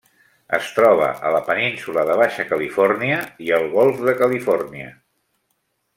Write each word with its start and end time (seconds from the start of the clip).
Es 0.57 0.69
troba 0.77 1.09
a 1.29 1.33
la 1.35 1.41
Península 1.49 2.05
de 2.11 2.17
Baixa 2.21 2.47
Califòrnia 2.53 3.19
i 3.49 3.53
el 3.59 3.69
Golf 3.77 4.03
de 4.09 4.19
Califòrnia. 4.23 4.89